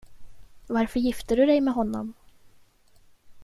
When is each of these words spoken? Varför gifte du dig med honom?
Varför 0.67 0.99
gifte 0.99 1.35
du 1.35 1.45
dig 1.45 1.61
med 1.61 1.73
honom? 1.73 2.13